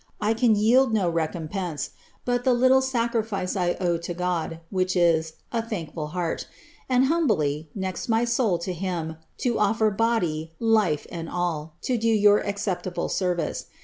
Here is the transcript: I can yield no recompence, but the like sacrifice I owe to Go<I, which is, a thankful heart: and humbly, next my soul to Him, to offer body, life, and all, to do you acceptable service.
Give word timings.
I 0.19 0.33
can 0.33 0.55
yield 0.55 0.91
no 0.91 1.07
recompence, 1.07 1.91
but 2.25 2.43
the 2.43 2.55
like 2.55 2.81
sacrifice 2.81 3.55
I 3.55 3.75
owe 3.79 3.97
to 3.97 4.13
Go<I, 4.15 4.59
which 4.71 4.95
is, 4.95 5.33
a 5.51 5.61
thankful 5.61 6.07
heart: 6.07 6.47
and 6.89 7.05
humbly, 7.05 7.69
next 7.75 8.09
my 8.09 8.25
soul 8.25 8.57
to 8.65 8.73
Him, 8.73 9.17
to 9.37 9.59
offer 9.59 9.91
body, 9.91 10.53
life, 10.59 11.05
and 11.11 11.29
all, 11.29 11.75
to 11.83 11.99
do 11.99 12.07
you 12.07 12.39
acceptable 12.39 13.09
service. 13.09 13.67